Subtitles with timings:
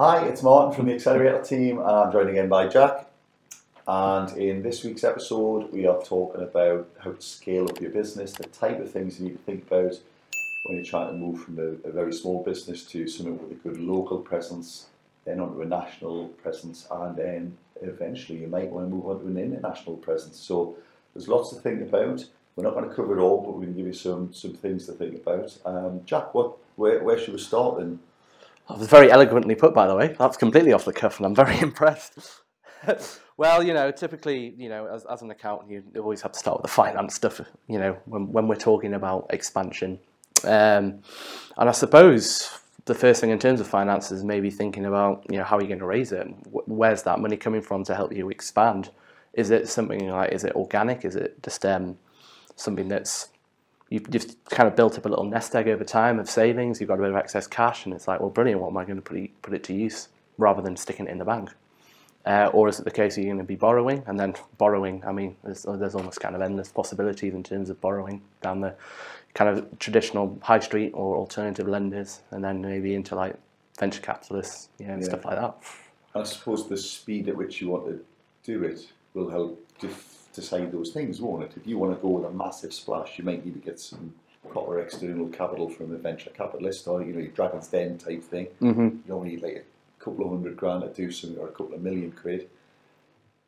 [0.00, 3.06] Hi, it's Martin from the Accelerator team, and I'm joined again by Jack.
[3.88, 8.30] And in this week's episode, we are talking about how to scale up your business,
[8.30, 9.98] the type of things you need to think about
[10.66, 13.54] when you're trying to move from a, a very small business to something with a
[13.56, 14.86] good local presence,
[15.24, 19.26] then onto a national presence, and then eventually you might want to move on to
[19.26, 20.36] an international presence.
[20.36, 20.76] So
[21.12, 22.24] there's lots to think about.
[22.54, 24.54] We're not going to cover it all, but we're going to give you some some
[24.54, 25.58] things to think about.
[25.64, 27.98] Um, Jack, what where, where should we start then?
[28.68, 30.14] That was very eloquently put, by the way.
[30.18, 32.18] That's completely off the cuff, and I'm very impressed.
[33.36, 36.58] well, you know, typically, you know, as, as an accountant, you always have to start
[36.58, 39.98] with the finance stuff, you know, when, when we're talking about expansion.
[40.44, 41.00] Um,
[41.56, 45.38] and I suppose the first thing in terms of finances is maybe thinking about, you
[45.38, 46.26] know, how are you going to raise it?
[46.50, 48.90] Where's that money coming from to help you expand?
[49.32, 51.04] Is it something like, is it organic?
[51.04, 51.98] Is it just um,
[52.56, 53.28] something that's
[53.90, 56.80] you've, you've kind of built up a little nest egg over time of savings.
[56.80, 58.60] You've got a bit of excess cash, and it's like, well, brilliant.
[58.60, 61.10] What am I going to put it, put it to use rather than sticking it
[61.10, 61.50] in the bank?
[62.26, 65.02] Uh, or is it the case you're going to be borrowing and then borrowing?
[65.06, 68.74] I mean, there's, there's almost kind of endless possibilities in terms of borrowing down the
[69.34, 73.36] kind of traditional high street or alternative lenders, and then maybe into like
[73.78, 75.04] venture capitalists, you know, yeah.
[75.04, 75.56] stuff like that.
[76.14, 78.04] I suppose the speed at which you want to
[78.42, 81.52] do it will help def- decide those things, won't it?
[81.56, 84.14] If you want to go with a massive splash, you might need to get some
[84.50, 88.46] proper external capital from a venture capitalist or you know your Dragon's Den type thing.
[88.62, 88.88] Mm-hmm.
[89.06, 89.66] You only need like
[90.00, 92.48] a couple of hundred grand to do something or a couple of million quid.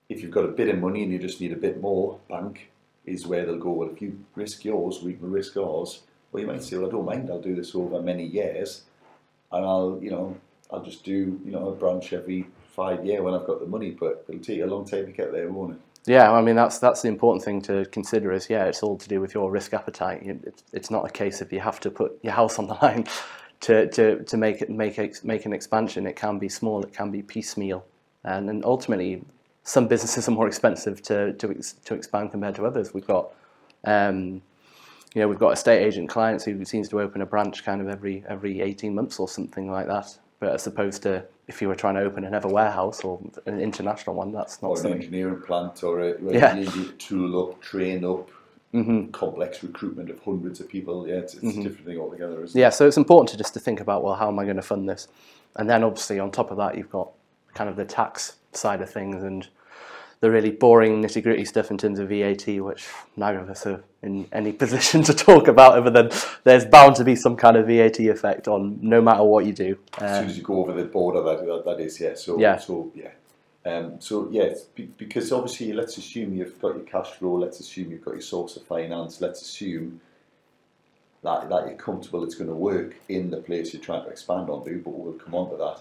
[0.09, 2.71] If you've got a bit of money and you just need a bit more, bank
[3.07, 3.71] is where they'll go.
[3.71, 6.03] Well, if you risk yours, we can risk ours.
[6.33, 7.31] Well, you might say, well, I don't mind.
[7.31, 8.83] I'll do this over many years,
[9.53, 10.37] and I'll, you know,
[10.71, 13.91] I'll just do, you know, a branch every five year when I've got the money.
[13.91, 15.81] But it'll take a long time to get there, won't it?
[16.07, 18.33] Yeah, I mean that's that's the important thing to consider.
[18.33, 20.23] Is yeah, it's all to do with your risk appetite.
[20.73, 23.07] It's, not a case of you have to put your house on the line
[23.61, 26.07] to, to, to make it make a, make an expansion.
[26.07, 27.85] It can be small, it can be piecemeal,
[28.25, 29.23] and then ultimately
[29.63, 32.95] some businesses are more expensive to to, to expand compared to others.
[32.95, 33.33] We've got
[33.85, 34.41] um,
[35.15, 37.89] you know we've got estate agent clients who seems to open a branch kind of
[37.89, 40.19] every every eighteen months or something like that.
[40.39, 44.15] But as opposed to if you were trying to open another warehouse or an international
[44.15, 46.55] one, that's not or an engineering plant or a, yeah.
[46.55, 48.31] you need to tool up, train up,
[48.73, 49.11] mm-hmm.
[49.11, 51.09] complex recruitment of hundreds of people.
[51.09, 51.61] Yeah, it's, it's mm-hmm.
[51.61, 52.47] a different thing altogether.
[52.55, 52.75] yeah, it?
[52.75, 54.89] so it's important to just to think about well, how am I going to fund
[54.89, 55.09] this?
[55.57, 57.11] And then obviously on top of that, you've got
[57.55, 59.49] kind of the tax side of things and
[60.21, 62.87] the really boring nitty gritty stuff in terms of VAT, which
[63.17, 66.11] neither of us are in any position to talk about, other than
[66.45, 69.79] there's bound to be some kind of VAT effect on no matter what you do.
[69.99, 72.15] Um, as soon as you go over the border, that, that, that is, yeah.
[72.15, 72.59] So, yeah.
[72.59, 73.11] So, yeah.
[73.65, 74.55] Um, so yeah,
[74.97, 77.35] because obviously, let's assume you've got your cash flow.
[77.35, 79.21] Let's assume you've got your source of finance.
[79.21, 80.01] Let's assume
[81.23, 84.49] that that you're comfortable it's going to work in the place you're trying to expand
[84.49, 84.83] onto.
[84.83, 85.81] But we'll come on to that.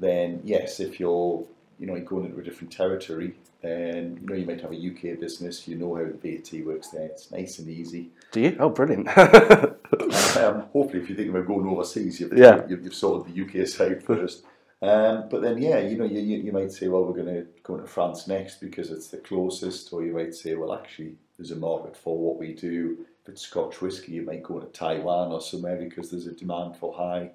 [0.00, 1.44] Then yes, if you're
[1.78, 4.74] you know you're going into a different territory, and you know you might have a
[4.74, 5.66] UK business.
[5.66, 7.06] You know how the VAT works there.
[7.06, 8.10] It's nice and easy.
[8.32, 8.56] Do you?
[8.58, 9.08] Oh, brilliant!
[9.16, 12.62] um, hopefully, if you think about going overseas, you've, yeah.
[12.68, 14.44] you've, you've sorted the UK side first.
[14.82, 17.46] Um, but then, yeah, you know, you, you, you might say, well, we're going to
[17.62, 21.52] go into France next because it's the closest, or you might say, well, actually, there's
[21.52, 22.98] a market for what we do.
[23.22, 26.76] If it's Scotch whisky, you might go to Taiwan or somewhere because there's a demand
[26.76, 27.30] for high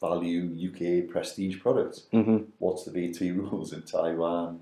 [0.00, 2.06] value UK prestige products.
[2.12, 2.44] Mm-hmm.
[2.58, 4.60] What's the VAT rules in Taiwan?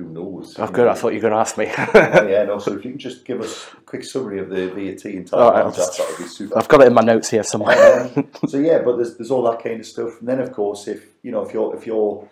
[0.00, 0.58] who knows?
[0.58, 0.88] Oh, good.
[0.88, 1.66] I thought you were going to ask me.
[2.36, 2.58] yeah, no.
[2.58, 5.72] So if you can just give us a quick summary of the VAT in Taiwan,
[5.72, 6.58] that, that would be super.
[6.58, 8.10] I've got it in my notes here somewhere.
[8.16, 10.88] um, so yeah, but there's there's all that kind of stuff, and then of course,
[10.88, 12.28] if you know, if you're if you're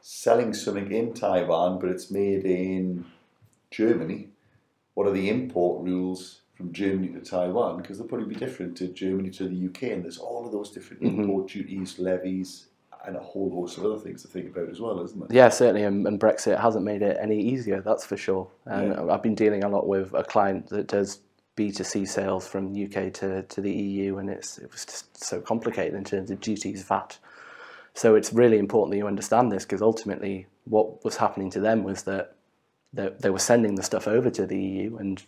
[0.00, 3.04] selling something in Taiwan, but it's made in
[3.70, 4.28] Germany,
[4.94, 7.80] what are the import rules from Germany to Taiwan?
[7.80, 10.70] Because they'll probably be different to Germany to the UK, and there's all of those
[10.70, 11.22] different mm-hmm.
[11.22, 12.66] import duties, levies,
[13.06, 15.34] and a whole host of other things to think about as well, isn't it?
[15.34, 18.48] Yeah, certainly, and, and Brexit hasn't made it any easier, that's for sure.
[18.66, 19.12] And yeah.
[19.12, 21.20] I've been dealing a lot with a client that does
[21.56, 25.40] B2C sales from the UK to, to the EU, and it's it was just so
[25.40, 27.18] complicated in terms of duties, VAT.
[27.94, 31.84] So it's really important that you understand this because ultimately, what was happening to them
[31.84, 32.34] was that
[32.92, 35.22] they, they were sending the stuff over to the EU, and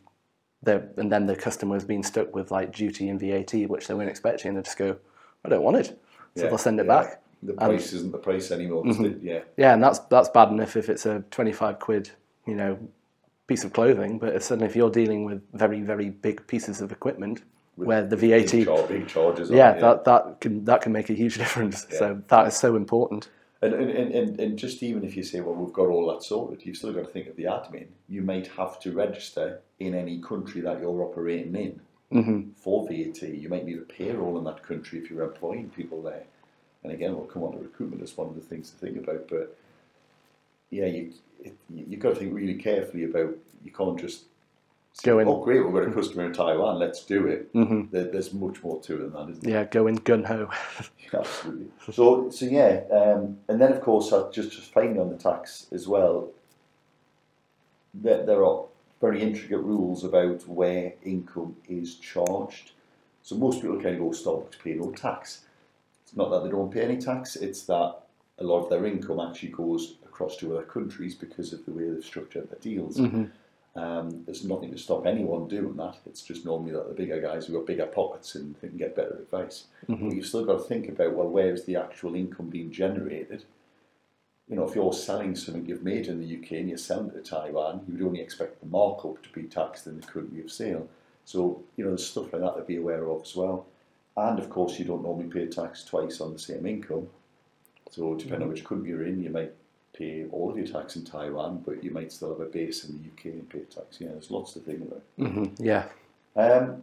[0.67, 4.11] and then the customer was being stuck with like duty and VAT, which they weren't
[4.11, 4.97] expecting, and they just go,
[5.45, 5.87] "I don't want it,"
[6.35, 7.01] so yeah, they'll send it yeah.
[7.01, 8.85] back the price and, isn't the price anymore.
[8.85, 9.27] Mm-hmm.
[9.27, 12.11] Yeah, yeah, and that's that's bad enough if it's a twenty-five quid,
[12.47, 12.79] you know,
[13.47, 14.19] piece of clothing.
[14.19, 17.43] But suddenly, if you're dealing with very very big pieces of equipment,
[17.77, 20.83] with where the VAT, big, char- big charges, yeah, on, yeah, that that can that
[20.83, 21.87] can make a huge difference.
[21.91, 23.29] So that is so important.
[23.75, 26.65] And, and, and, and just even if you say, well, we've got all that sorted,
[26.65, 27.87] you've still got to think of the admin.
[28.09, 31.81] You might have to register in any country that you're operating in
[32.13, 32.51] mm-hmm.
[32.57, 33.23] for VAT.
[33.23, 36.25] You might need a payroll in that country if you're employing people there
[36.87, 39.29] and again, we'll come on to recruitment as one of the things to think about.
[39.29, 39.59] But
[40.71, 43.37] yeah, you it, you've got to think really carefully about.
[43.65, 44.25] You can't just
[45.03, 45.29] Go in.
[45.29, 45.61] Oh, great!
[45.65, 46.79] We've got a customer in Taiwan.
[46.79, 47.49] Let's do it.
[47.53, 49.53] hmm There, there's much more to it than that, isn't there?
[49.53, 50.49] Yeah, go in gun ho.
[51.13, 51.67] Absolutely.
[51.93, 55.87] So, so yeah, um, and then of course, just just finally on the tax as
[55.87, 56.31] well.
[57.93, 58.65] There, there are
[59.01, 62.73] very intricate rules about where income is charged.
[63.23, 65.45] So most people kind of go Starbucks pay no tax.
[66.05, 67.97] It's not that they don't pay any tax; it's that
[68.39, 71.91] a lot of their income actually goes across to other countries because of the way
[71.91, 72.97] they've structured their deals.
[72.97, 73.25] hmm
[73.77, 75.99] Um, there's nothing to stop anyone doing that.
[76.07, 79.19] It's just normally that the bigger guys who got bigger pockets and can get better
[79.19, 79.67] advice.
[79.87, 80.09] Mhm.
[80.09, 83.45] But you've still got to think about well, where is the actual income being generated?
[84.49, 87.25] You know, if you're selling something you've made in the UK and you're selling it
[87.25, 90.51] to Taiwan, you would only expect the markup to be taxed in the country of
[90.51, 90.89] sale.
[91.25, 93.67] So, you know, there's stuff like that to be aware of as well.
[94.17, 97.09] And of course, you don't normally pay tax twice on the same income.
[97.91, 99.53] So, depending on which country you're in, you might
[99.97, 102.99] pay all of your tax in Taiwan, but you might still have a base in
[102.99, 104.01] the UK and pay tax.
[104.01, 105.03] Yeah, there's lots to think about.
[105.17, 105.85] hmm Yeah.
[106.35, 106.83] Um,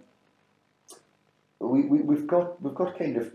[1.59, 3.31] we, we, we've got we've got kind of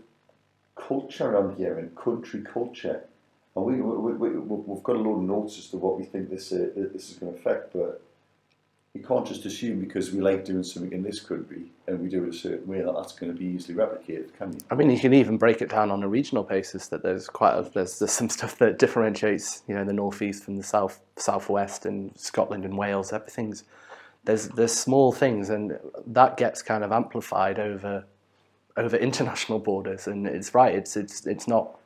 [0.75, 3.03] culture around here and country culture,
[3.55, 6.29] and we, we, we, we've got a lot of notes as to what we think
[6.29, 7.73] this uh, this is going to affect.
[7.73, 8.01] But
[8.93, 12.23] you can't just assume because we like doing something in this country and we do
[12.23, 14.59] it a certain way that that's going to be easily replicated, can you?
[14.71, 16.87] I mean, you can even break it down on a regional basis.
[16.87, 20.57] That there's quite a, there's, there's some stuff that differentiates, you know, the northeast from
[20.57, 23.13] the south, southwest, and Scotland and Wales.
[23.13, 23.63] Everything's
[24.23, 25.77] there's there's small things, and
[26.07, 28.05] that gets kind of amplified over
[28.75, 30.07] over international borders.
[30.07, 30.73] And it's right.
[30.73, 31.79] It's it's it's not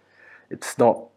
[0.49, 1.09] it's not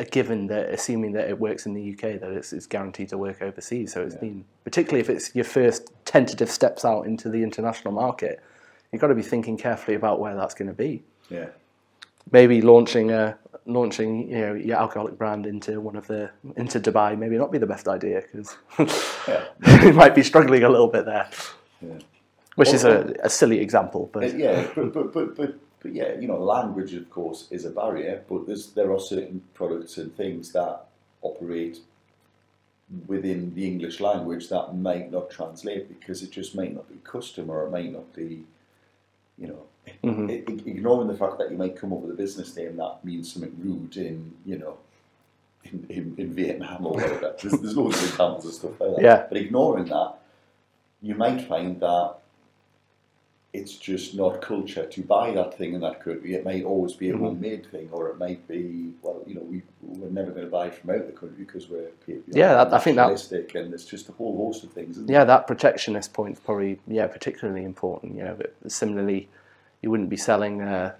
[0.00, 3.18] a given that assuming that it works in the UK that it's, it's guaranteed to
[3.18, 3.92] work overseas.
[3.92, 4.20] So it's Yeah.
[4.26, 8.42] been particularly if it's your first tentative steps out into the international market,
[8.90, 10.92] you've got to be thinking carefully about where that's going to be
[11.28, 11.48] Yeah.
[12.32, 13.36] maybe launching a
[13.66, 17.58] launching you know your alcoholic brand into one of the into Dubai maybe not be
[17.58, 18.56] the best idea because
[19.28, 19.44] Yeah.
[19.84, 21.28] you might be struggling a little bit there,
[21.82, 21.98] Yeah.
[22.56, 26.28] which is a, a silly example, Uh, but yeah, but, but, but, but, yeah, you
[26.28, 30.52] know, language of course is a barrier, but there's, there are certain products and things
[30.52, 30.86] that
[31.22, 31.80] operate
[33.06, 37.48] within the English language that might not translate because it just might not be custom
[37.50, 38.44] or it might not be,
[39.38, 39.62] you know,
[40.04, 40.28] Mhm.
[40.30, 43.32] i- ignoring the fact that you might come up with a business name that means
[43.32, 44.76] something rude in, you know,
[45.64, 47.34] in, in, in Vietnam or whatever.
[47.40, 49.02] There's, there's loads of examples of stuff like that.
[49.02, 49.26] Yeah.
[49.28, 50.14] But ignoring that,
[51.00, 52.16] you might find that
[53.52, 56.34] it's just not culture to buy that thing in that country.
[56.34, 57.18] It may always be a Mhm.
[57.20, 60.70] homemade thing, or it might be, well, you know, we, we're never going to buy
[60.70, 61.88] from out the country because we're
[62.28, 64.98] Yeah, that- I think that- nationalistic and there's just a whole host of things.
[65.06, 68.14] Yeah, that protectionist point is probably yeah particularly important.
[68.16, 69.28] You know, but similarly,
[69.82, 70.60] you wouldn't be selling.
[70.62, 70.94] Uh,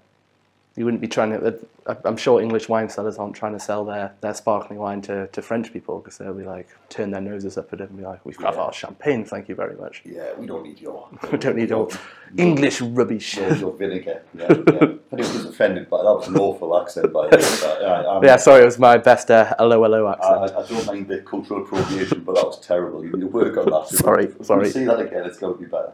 [0.77, 1.59] you wouldn't be trying to.
[1.85, 5.27] Uh, I'm sure English wine sellers aren't trying to sell their, their sparkling wine to,
[5.27, 8.05] to French people because they'll be like turn their noses up at it and be
[8.05, 8.61] like, "We've got Yeah.
[8.61, 10.01] our champagne, thank you very much.
[10.05, 11.09] Yeah, we don't need your.
[11.31, 11.89] We don't need your
[12.37, 14.21] English rubbish." your, your vinegar.
[14.33, 14.93] Yeah, yeah.
[15.11, 17.43] It was offended by that was an awful accent by the way.
[17.61, 20.51] But, yeah, Yeah, sorry, it was my best uh, hello hello accent.
[20.55, 23.03] I I don't mind the cultural appropriation, but that was terrible.
[23.03, 23.87] You need to work on that.
[23.89, 24.69] Sorry, If sorry.
[24.69, 25.93] see that again, it's got to be better.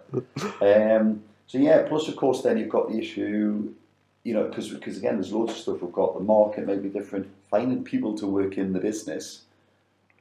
[0.61, 3.73] Um, so yeah, plus of course, then you've got the issue,
[4.27, 6.13] you know, because because again, there's loads of stuff we've got.
[6.13, 7.29] The market might be different.
[7.49, 9.43] Finding people to work in the business,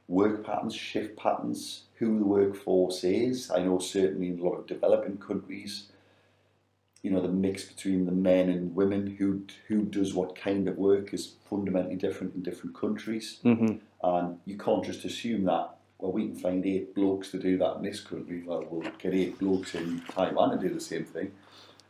[0.07, 3.51] work patterns, shift patterns, who the workforce is.
[3.51, 5.87] I know certainly in a lot of developing countries,
[7.03, 10.77] you know, the mix between the men and women who who does what kind of
[10.77, 13.39] work is fundamentally different in different countries.
[13.43, 17.57] hmm And you can't just assume that, well, we can find eight blokes to do
[17.57, 18.41] that in this country.
[18.45, 21.33] Well, we'll get eight blokes in Taiwan to do the same thing.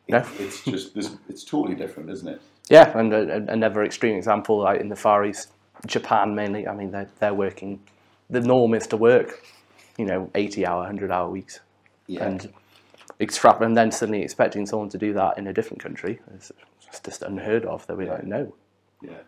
[0.08, 0.26] It, No.
[0.40, 2.42] It's just, this, it's totally different, isn't it?
[2.70, 5.52] Yeah, and a, a- another extreme example, like in the Far East,
[5.86, 6.68] Japan mainly.
[6.68, 7.80] I mean, they're they're working.
[8.30, 9.44] The norm is to work,
[9.98, 11.60] you know, eighty hour, hundred hour weeks,
[12.08, 12.26] Yeah.
[12.28, 12.52] and
[13.20, 16.52] and then suddenly expecting someone to do that in a different country is
[16.88, 17.86] it's just unheard of.
[17.88, 18.54] They'll be like, no.
[19.02, 19.22] yeah.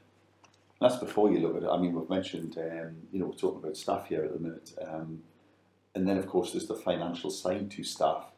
[0.81, 1.69] That's before you look at it.
[1.69, 4.71] I mean, we've mentioned, um, you know, we're talking about staff here at the minute.
[4.87, 5.21] Um,
[5.95, 8.31] and then, of course, there's the financial side to staff.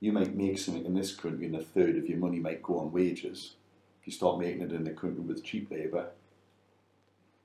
[0.00, 2.78] You might make something in this country and a third of your money might go
[2.78, 3.54] on wages.
[4.00, 6.10] If you start making it in a country with cheap labour,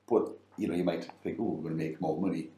[0.08, 2.50] but, you know, you might think, oh, we're going to make more money.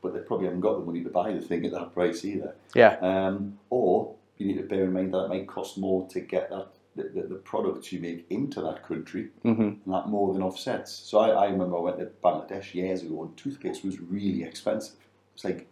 [0.00, 2.54] But they probably haven't got the money to buy the thing at that price either.
[2.74, 6.20] Yeah, Um, or you need to bear in mind that it might cost more to
[6.20, 10.32] get that the, the, the products you make into that country, hmm and that more
[10.32, 10.92] than offsets.
[10.92, 14.96] So I, I remember I went to Bangladesh years ago, and toothpaste was really expensive.
[15.34, 15.66] It's like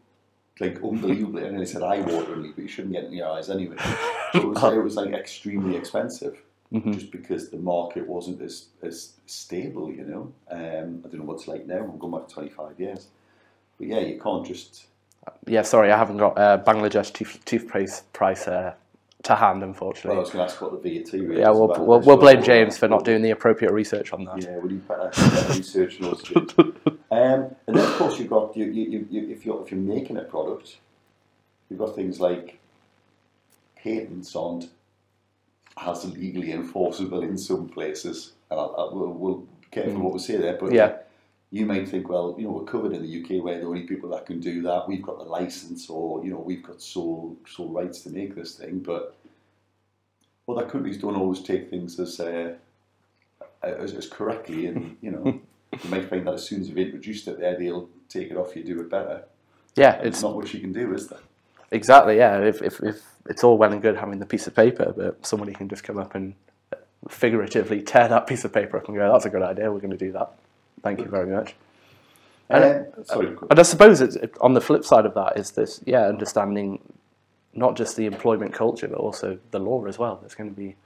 [0.58, 3.76] like unbelievably, and they said eye wateringly, but you shouldn't get in your eyes anyway.
[4.32, 6.40] So it was, it was like extremely expensive.
[6.72, 6.94] Mhm.
[6.94, 9.90] just because the market wasn't as as stable.
[9.90, 11.78] You know, um, I don't know what's like now.
[11.78, 13.08] I'm going back twenty five years,
[13.76, 14.86] but yeah, you can't just
[15.46, 18.74] Yeah, sorry, I haven't got uh, Bangladesh tooth, toothpaste price uh,
[19.22, 22.00] to hand, Well, I was going to ask what the VAT rate yeah, we'll, we'll,
[22.00, 24.42] we'll blame James for not doing the appropriate research on that.
[24.42, 26.22] Yeah, well, you better, better research those
[27.12, 30.16] Um, and then, of course, you've got you, you, you, if you're if you're making
[30.16, 30.78] a product,
[31.68, 32.60] you've got things like
[33.76, 34.68] patents aren't
[35.76, 38.34] as legally enforceable in some places.
[38.50, 40.98] And I, I, we'll, we'll be careful what we say there, but Yeah.
[41.52, 43.42] You might think, well, you know, we're covered in the UK.
[43.42, 44.86] We're the only people that can do that.
[44.86, 48.54] We've got the license, or you know, we've got sole sole rights to make this
[48.54, 48.80] thing.
[48.80, 49.16] But
[50.48, 52.54] other countries don't always take things as uh,
[53.62, 57.26] as, as correctly, and you know, you might find that as soon as you've introduced
[57.26, 59.24] it, there they'll take it off you, do it better.
[59.74, 61.20] Yeah, it's it's not what you can do, is there?
[61.70, 62.38] exactly, yeah.
[62.40, 65.52] If, if, if it's all well and good having the piece of paper, but somebody
[65.52, 66.34] can just come up and
[67.08, 69.90] figuratively tear that piece of paper up and go, that's a good idea, we're going
[69.90, 70.32] to do that.
[70.82, 71.54] Thank you very much.
[72.48, 75.52] And Um, sorry, And I suppose it's, it, on the flip side of that is
[75.52, 76.80] this, yeah, understanding
[77.54, 80.20] not just the employment culture, but also the law as well.
[80.24, 80.76] It's going to be,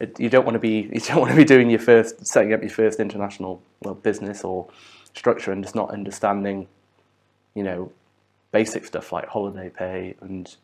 [0.00, 2.52] it, you don't want to be, you don't want to be doing your first, setting
[2.52, 4.68] up your first international well, business or
[5.14, 6.68] structure and just not understanding,
[7.54, 7.92] you know,
[8.50, 10.56] basic stuff like holiday pay and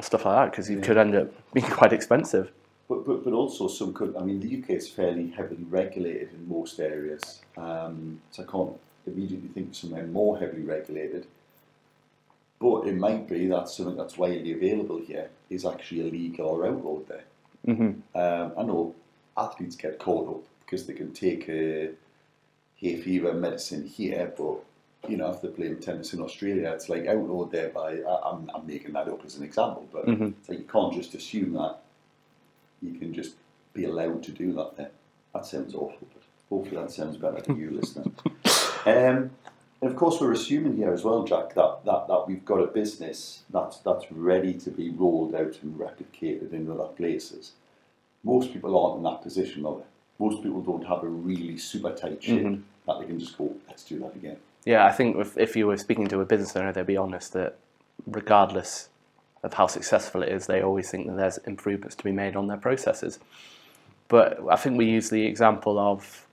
[0.00, 2.50] stuff like that because you could end up being quite expensive.
[2.88, 6.48] But, but, but also some could, I mean, the UK is fairly heavily regulated in
[6.48, 7.40] most areas.
[7.56, 8.72] Um, so I can't
[9.06, 11.26] immediately think of somewhere more heavily regulated.
[12.60, 17.08] But it might be that something that's widely available here is actually illegal or outlawed
[17.08, 17.24] there.
[17.64, 18.94] hmm Um, I know
[19.36, 21.90] athletes get caught up because they can take a
[22.76, 24.58] hay fever medicine here, but
[25.10, 27.98] you know, if they're playing tennis in Australia, it's like outlawed there by.
[28.00, 30.32] I, I'm, I'm making that up as an example, but Mhm.
[30.38, 31.80] it's like you can't just assume that
[32.84, 33.34] you can just
[33.72, 34.90] be allowed to do that there.
[35.34, 38.04] That sounds awful, but hopefully that sounds better to you, listener.
[38.86, 39.30] Um,
[39.80, 42.66] and of course, we're assuming here as well, Jack, that, that, that we've got a
[42.66, 47.52] business that's, that's ready to be rolled out and replicated in other places.
[48.22, 49.84] Most people aren't in that position, are they?
[50.18, 52.62] Most people don't have a really super tight ship Mhm.
[52.86, 54.36] that they can just go, let's do that again.
[54.64, 57.32] Yeah, I think if, if you were speaking to a business owner, they'd be honest
[57.34, 57.56] that
[58.06, 58.88] regardless
[59.44, 62.46] of how successful it is, they always think that there's improvements to be made on
[62.46, 63.18] their processes.
[64.08, 66.26] But I think we use the example of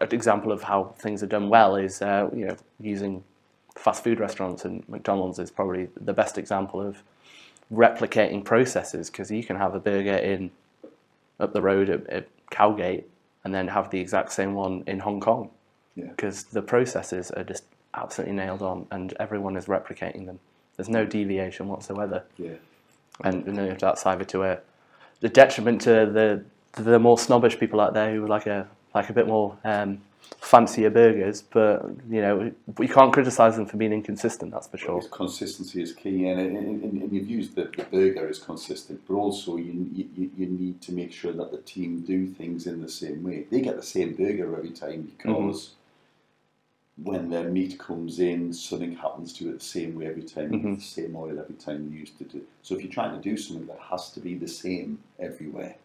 [0.00, 3.24] an example of how things are done well is uh, you know using
[3.76, 7.02] fast food restaurants and McDonald's is probably the best example of
[7.72, 10.50] replicating processes because you can have a burger in
[11.40, 13.04] up the road at, at Cowgate
[13.44, 15.50] and then have the exact same one in Hong Kong
[15.96, 16.08] Yeah.
[16.10, 17.64] because the processes are just
[17.94, 20.38] absolutely nailed on and everyone is replicating them.
[20.80, 22.54] There's no deviation whatsoever, Yeah.
[23.22, 24.58] and you know that's either to a
[25.20, 26.42] the detriment to the
[26.82, 30.00] the more snobbish people out there who like a like a bit more um,
[30.40, 34.52] fancier burgers, but you know you can't criticise them for being inconsistent.
[34.52, 35.02] That's for sure.
[35.10, 39.16] Consistency is key, and, and, and, and you've used the, the burger is consistent, but
[39.16, 42.88] also you, you, you need to make sure that the team do things in the
[42.88, 43.44] same way.
[43.50, 45.72] They get the same burger every time because
[46.96, 50.76] when their meat comes in, something happens to it the same way every time, Mhm.
[50.76, 52.44] the same oil every time you used to do.
[52.62, 55.76] So if you're trying to do something that has to be the same everywhere,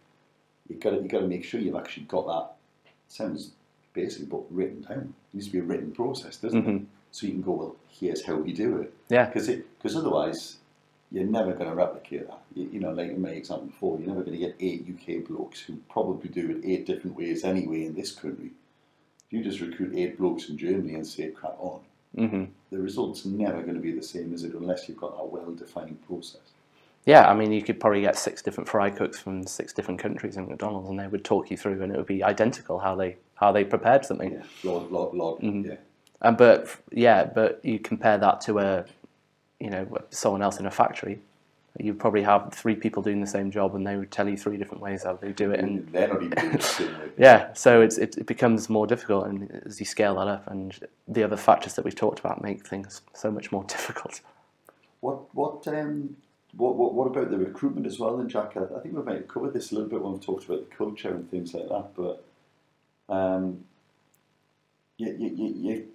[0.68, 2.92] you got you got to make sure you've actually got that.
[3.08, 3.52] Sounds
[3.94, 5.14] basically, but written down.
[5.32, 6.82] It needs to be a written process, doesn't it?
[6.82, 6.86] Mhm.
[7.12, 8.94] So you can go, well, here's how we do it.
[9.10, 10.58] Yeah, Because because otherwise,
[11.12, 12.42] you're never going to replicate that.
[12.56, 15.20] You, you know, like in my example before, you're never going to get eight UK
[15.26, 18.52] blokes who probably do it eight different ways anyway in this country.
[19.28, 21.80] If you just recruit eight blokes in Germany and say crack on,
[22.16, 24.54] hmm the result's never going to be the same, is it?
[24.54, 26.42] Unless you've got that well-defined process.
[27.06, 27.30] yeah.
[27.30, 30.48] I mean, you could probably get six different fry cooks from six different countries in
[30.50, 33.52] McDonald's, and they would talk you through, and it would be identical how they how
[33.52, 34.34] they prepared something.
[34.34, 35.40] Yeah, log, log, log.
[35.42, 35.66] Mhm.
[35.66, 35.76] Yeah,
[36.22, 38.86] And but yeah, but you compare that to a,
[39.60, 41.20] you know, someone else in a factory.
[41.78, 44.58] You probably have three people doing the same job, and they would tell you three
[44.58, 45.60] different ways how they do it.
[45.60, 47.10] And they're not even doing it the same way.
[47.18, 50.80] yeah, so it's, it, it becomes more difficult, and as you scale that up, and
[51.08, 54.22] the other factors that we've talked about make things so much more difficult.
[55.02, 56.16] What what um
[56.56, 58.18] what, what what about the recruitment as well?
[58.18, 60.20] Then Jack, I, I think we might have covered this a little bit when we
[60.20, 61.90] talked about the culture and things like that.
[61.96, 62.26] But
[63.14, 63.66] um,
[64.98, 65.88] you you you you,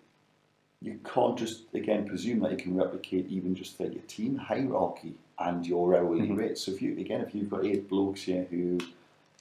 [0.83, 5.15] you can't just again presume that you can replicate even just like your team hierarchy
[5.41, 6.37] and your hourly Mhm.
[6.37, 6.59] rate.
[6.59, 8.79] So if you again if you've got eight blokes here who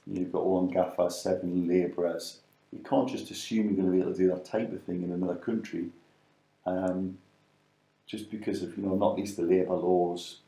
[0.06, 2.40] you've got one gaffer, seven labourers,
[2.72, 5.02] you can't just assume you're going to be able to do that type of thing
[5.02, 5.90] in another country.
[6.66, 7.18] Um,
[8.06, 10.40] just because of you know not least the labour laws,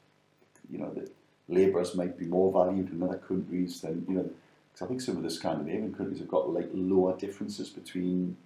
[0.71, 1.15] you know that
[1.49, 4.31] labourers might be more valued in other countries than you know.
[4.73, 8.37] Because I think some of the Scandinavian countries have got like lower differences between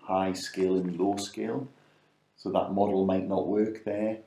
[0.00, 1.68] high scale and low scale,
[2.36, 4.18] so that model might not work there.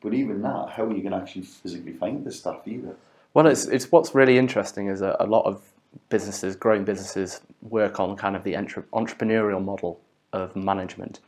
[0.00, 2.96] But even that, how are you going to actually physically find the stuff either?
[3.34, 5.62] Well, it's it's what's really interesting is that a lot of
[6.08, 10.00] businesses, growing businesses, work on kind of the entre- entrepreneurial model
[10.32, 11.20] of management,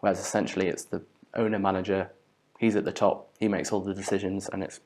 [0.00, 1.02] whereas essentially it's the
[1.34, 2.10] owner manager,
[2.58, 4.80] he's at the top, he makes all the decisions, and it's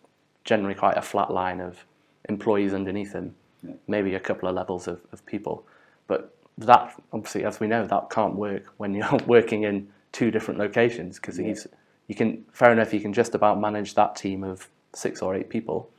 [0.44, 1.84] generally quite a flat line of
[2.28, 3.74] employees underneath him, Yeah.
[3.88, 5.64] maybe a couple of levels of, of people.
[6.06, 10.58] But that, obviously, as we know, that can't work when you're working in two different
[10.60, 11.46] locations because Yeah.
[11.48, 11.66] he's
[12.06, 15.48] you can fair enough you can just about manage that team of six or eight
[15.48, 15.90] people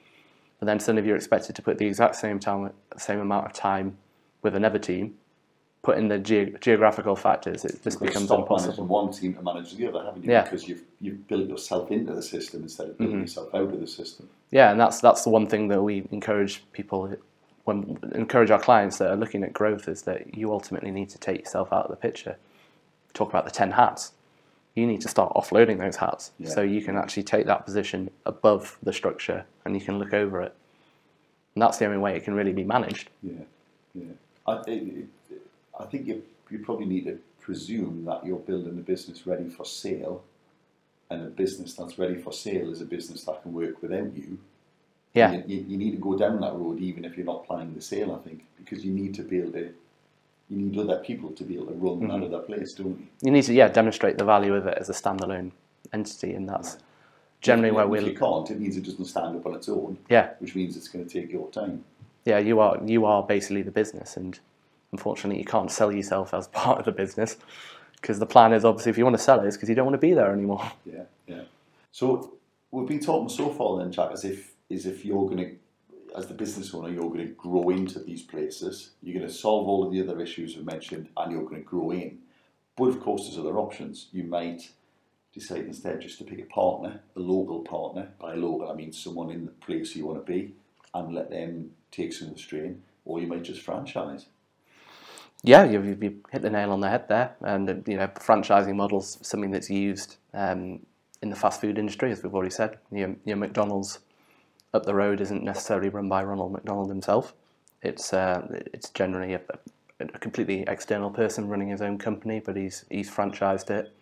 [0.60, 3.98] but then suddenly you're expected to put the exact same time same amount of time
[4.42, 5.16] with another team
[5.86, 9.42] put in the ge- geographical factors it just You've becomes stop impossible one team to
[9.44, 10.32] manage the other, haven't you?
[10.32, 10.42] Yeah.
[10.42, 13.22] Because you've you've built yourself into the system instead of building mm-hmm.
[13.22, 14.28] yourself out of the system.
[14.50, 17.16] yeah and that's that's the one thing that we encourage people
[17.66, 21.20] when encourage our clients that are looking at growth is that you ultimately need to
[21.20, 22.36] take yourself out of the picture
[23.14, 24.14] talk about the 10 hats
[24.76, 26.50] you need to start offloading those hats Yeah.
[26.50, 30.42] so you can actually take that position above the structure and you can look over
[30.42, 30.54] it
[31.56, 33.44] and that's the only way it can really be managed Yeah,
[33.94, 34.04] yeah.
[34.48, 35.42] I, it, it,
[35.80, 39.66] I think you, you probably need to presume that you're building a business ready for
[39.66, 40.24] sale,
[41.12, 44.38] and a business that's ready for sale is a business that can work without you.
[45.14, 47.74] yeah You, you, you need to go down that road even if you're not planning
[47.76, 49.74] the sale, I think, because you need to be able to,
[50.50, 52.20] you need other people to be able to run Mm-hmm.
[52.22, 53.08] that other place, don't you?
[53.24, 55.52] you need to yeah demonstrate the value of it as a standalone
[55.94, 56.78] entity and that's
[57.42, 59.70] generally if, where if we're you can't, it means it doesn't stand up on its
[59.70, 61.84] own, yeah which means it's going to take your time.
[62.26, 64.40] yeah, you are you are basically the business, and
[64.92, 67.38] unfortunately, you can't sell yourself as part of the business
[68.02, 69.86] because the plan is obviously if you want to sell it, it's because you don't
[69.86, 70.72] want to be there anymore.
[70.86, 71.42] Yeah, yeah.
[71.92, 72.34] So
[72.72, 75.56] we've been talking so far then, Jack, as if as if you're going to,
[76.16, 78.92] as the business owner, you're going to grow into these places.
[79.02, 81.68] You're going to solve all of the other issues we've mentioned, and you're going to
[81.68, 82.20] grow in.
[82.76, 84.08] But of course, there's other options.
[84.12, 84.72] You might
[85.34, 88.10] decide instead just to pick a partner, a local partner.
[88.20, 90.54] By local, I mean someone in the place you want to be,
[90.94, 92.84] and let them take some of the strain.
[93.04, 94.26] Or you might just franchise.
[95.44, 98.76] Yeah, you you hit the nail on the head there, and uh, you know, franchising
[98.76, 100.80] models something that's used um,
[101.22, 102.80] in the fast food industry, as we've already said.
[102.92, 104.00] Your, your McDonald's
[104.74, 107.34] up the road isn't necessarily run by Ronald McDonald himself.
[107.82, 109.42] It's uh, it's generally a,
[110.00, 113.94] a completely external person running his own company, but he's he's franchised it.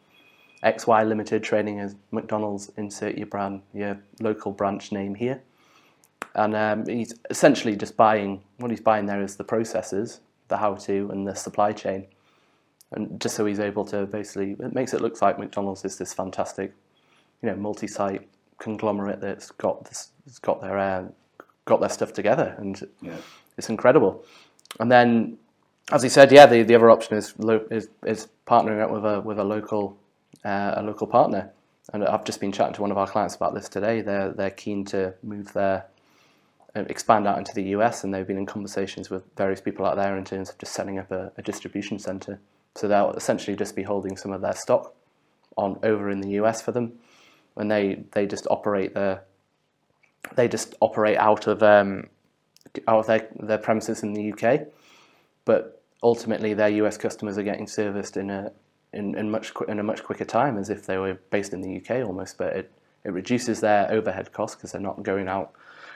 [0.63, 2.71] XY Limited trading as McDonald's.
[2.78, 5.41] Insert your brand, your local branch name here,
[6.36, 8.41] and um, he's essentially just buying.
[8.58, 12.08] What he's buying there is the processes, the how-to, and the supply chain,
[12.93, 16.13] and just so he's able to basically, it makes it look like McDonald's is this
[16.13, 16.73] fantastic,
[17.41, 18.28] you know, multi-site
[18.63, 21.04] conglomerate that's got this, it's got their uh,
[21.65, 23.17] got their stuff together, and Yeah.
[23.58, 24.23] it's incredible.
[24.80, 25.38] And then,
[25.91, 29.06] as he said, yeah, the, the other option is, lo- is is partnering up with
[29.06, 29.97] a with a local
[30.45, 31.52] uh, a local partner.
[31.91, 34.02] And I've just been chatting to one of our clients about this today.
[34.02, 35.86] They're they're keen to move their
[36.76, 39.97] uh, expand out into the US, and they've been in conversations with various people out
[39.97, 42.39] there in terms of just setting up a, a distribution center.
[42.76, 44.93] So they'll essentially just be holding some of their stock
[45.58, 46.93] on over in the US for them,
[47.57, 49.23] and they they just operate their
[50.35, 52.07] they just operate out of um,
[52.87, 54.61] out of their, their premises in the UK,
[55.45, 58.51] but ultimately their US customers are getting serviced in a
[58.93, 61.77] in, in much in a much quicker time as if they were based in the
[61.77, 62.37] UK almost.
[62.37, 62.71] But it,
[63.03, 65.53] it reduces their overhead costs because they're not going out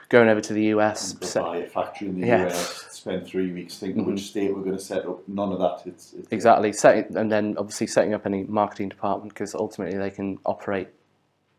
[0.10, 1.16] going over to the US.
[1.22, 2.46] Set- buy a factory in the Yeah.
[2.48, 5.28] US, spend three weeks thinking which state we're going to set up.
[5.28, 5.82] None of that.
[5.86, 10.10] It's, it's Exactly, setting, and then obviously setting up any marketing department because ultimately they
[10.10, 10.88] can operate,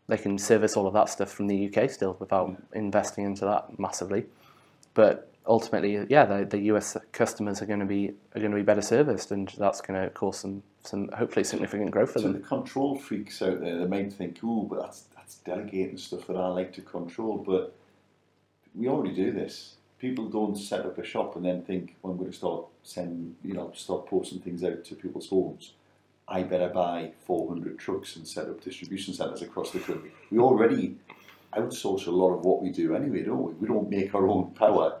[0.09, 2.57] they can service all of that stuff from the UK still without mm.
[2.73, 4.25] investing into that massively.
[4.95, 8.63] But ultimately, yeah, the, the US customers are going to be are going to be
[8.63, 12.39] better serviced, and that's going to cause some some hopefully significant growth for So the
[12.39, 16.47] control freaks out there, they might think, "Oh, but that's that's delegating stuff that I
[16.47, 17.75] like to control." But
[18.73, 19.75] we already do this.
[19.99, 23.35] People don't set up a shop and then think, well, "I'm going to start sending,
[23.43, 25.73] you know, start posting things out to people's homes."
[26.29, 30.11] I better buy 400 trucks and set up distribution centres across the country.
[30.31, 30.95] We already
[31.55, 33.53] outsource a lot of what we do anyway, don't we?
[33.53, 34.97] We don't make our own power,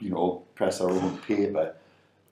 [0.00, 1.74] you know, press our own paper.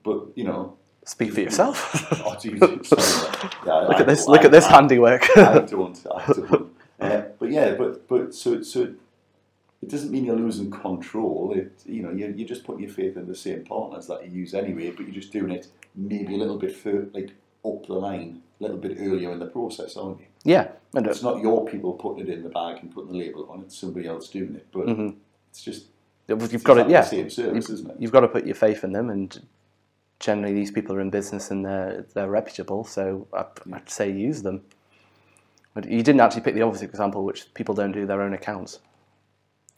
[0.03, 1.77] But you know, Speak for yourself.
[2.25, 3.49] oh, geez, sorry.
[3.65, 4.27] Yeah, look I- at this!
[4.27, 5.37] I- Look at this handiwork.
[5.37, 6.05] I don't.
[6.13, 6.71] I don't.
[6.99, 8.93] Uh, but yeah, but but so so
[9.81, 11.53] it doesn't mean you're losing control.
[11.55, 14.31] It you know you're, you're just putting your faith in the same partners that you
[14.31, 17.31] use anyway, but you're just doing it maybe a little bit further, like
[17.65, 20.25] up the line, a little bit earlier in the process, aren't you?
[20.43, 23.47] yeah, and It's not your people putting it in the bag and putting the label
[23.51, 24.67] on it; it's somebody else doing it.
[24.71, 25.15] But Mhm.
[25.49, 25.87] it's just
[26.27, 27.01] You've got to, exactly yeah.
[27.01, 27.97] the same service, isn't it?
[27.99, 29.41] You've got to put your faith in them, and
[30.19, 32.83] generally these people are in business and they're they're reputable.
[32.83, 34.61] So I, I'd say use them.
[35.73, 38.79] But you didn't actually pick the obvious example, which people don't do their own accounts.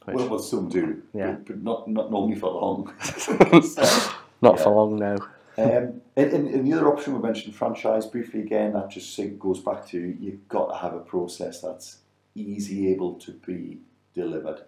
[0.06, 1.32] Which, Well, well, some do, Yeah.
[1.32, 2.93] but, but not not normally for long.
[4.41, 4.63] not yeah.
[4.63, 5.17] for long, no.
[5.58, 9.60] Um, and, and, the other option we mentioned, franchise, briefly again, that just say- goes
[9.60, 11.98] back to you've got to have a process that's
[12.36, 13.80] easy able to be
[14.13, 14.62] delivered.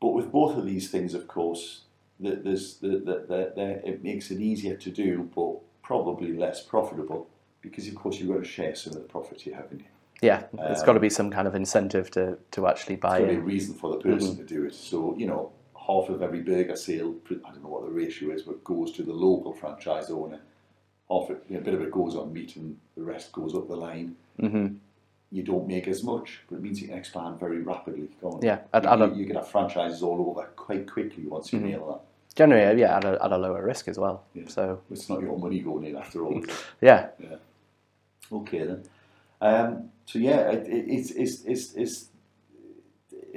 [0.00, 1.82] But with both of these things, of course,
[2.20, 6.62] the, there's the, the, the, the, it makes it easier to do, but probably less
[6.62, 7.28] profitable
[7.60, 9.84] because, of course, you've got to share some of the profit you have in you.
[10.22, 13.34] Yeah, there's got to be some kind of incentive to, to actually buy There's got
[13.34, 14.74] to be a reason for the person to do it.
[14.74, 15.52] So, you know,
[15.86, 19.02] half of every burger sale, I don't know what the ratio is, but goes to
[19.02, 20.40] the local franchise owner.
[21.10, 23.76] Half it, a bit of it goes on meat and the rest goes up the
[23.76, 24.16] line.
[24.40, 24.66] hmm
[25.30, 28.08] You don't make as much, but it means you can expand very rapidly.
[28.20, 28.62] Can't Yeah, you?
[28.74, 31.86] I'd- you, I'd- you, you can have franchises all over quite quickly once you nail
[31.92, 32.00] that.
[32.34, 34.22] Generally, yeah, at a, at a lower risk as well.
[34.34, 34.48] Yeah.
[34.48, 36.42] So It's not your money going in after all.
[36.82, 37.36] yeah, Yeah.
[38.32, 38.82] Okay then.
[39.40, 42.08] Um, so yeah, it, it, it's it's it's it's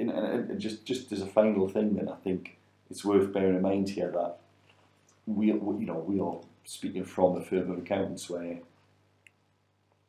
[0.00, 2.56] and, and, and just just as a final thing, then I think
[2.90, 4.36] it's worth bearing in mind here that
[5.26, 8.58] we we- you know we are speaking from a firm of accountants where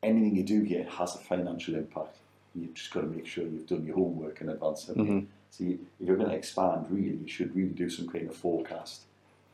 [0.02, 2.16] anything you do here has a financial impact.
[2.54, 4.86] You've just got to make sure you've done your homework in advance.
[4.86, 5.26] Mhm.
[5.50, 8.34] So you, if you're going to expand, really, you should really do some kind of
[8.36, 9.02] forecast,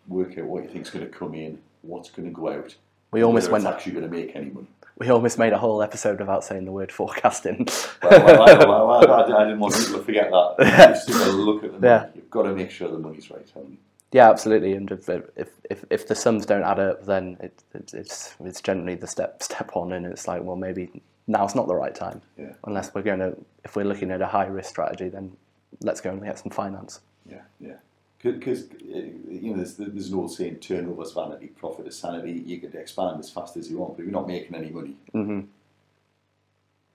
[0.07, 2.77] work out what you think's going to come in, what's going to go out.
[3.11, 3.65] we almost went.
[3.67, 4.67] actually going to make any money.
[4.99, 7.69] We almost made a whole episode without saying the word forecasting.
[8.03, 10.89] well, well, I, well, I, I didn't want people to forget that.
[10.89, 11.87] You've still got to look at the money.
[11.87, 12.07] Yeah.
[12.15, 13.77] You've got to make sure the money's right, haven't you?
[14.11, 14.73] Yeah, absolutely.
[14.73, 18.61] And if if, if, if the sums don't add up, then it, it, it's it's
[18.61, 22.23] generally the step step on, and it's like, well, maybe now's not the right time.
[22.39, 22.55] Yeah.
[22.65, 25.37] Unless we're going to, if we're looking at a high risk strategy, then
[25.83, 27.01] let's go and get some finance.
[27.31, 27.75] Yeah, yeah.
[28.23, 32.43] Because you know, there's, there's an old saying: turnover's vanity, profit is sanity.
[32.45, 34.97] You can expand as fast as you want, but if you're not making any money,
[35.13, 35.41] hmm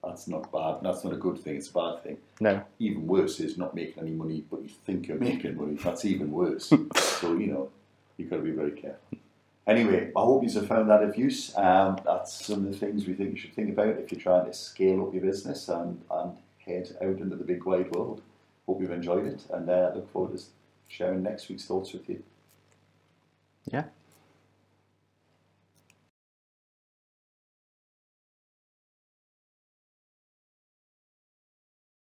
[0.04, 0.80] that's not bad.
[0.84, 1.56] That's not a good thing.
[1.56, 2.18] It's a bad thing.
[2.40, 2.62] No.
[2.80, 5.76] Even worse is not making any money, but you think you're making money.
[5.76, 6.74] That's even worse.
[6.96, 7.70] so you know,
[8.18, 9.18] you've got to be very careful.
[9.66, 11.56] Anyway, I hope you have found that of use.
[11.58, 14.46] Um, that's some of the things we think you should think about if you're trying
[14.46, 16.34] to scale up your business and, and
[16.66, 18.22] head out into the big wide world.
[18.66, 20.44] Hope you've enjoyed it and uh, look forward to
[20.88, 22.24] sharing next week's thoughts with you.
[23.72, 23.86] Yeah.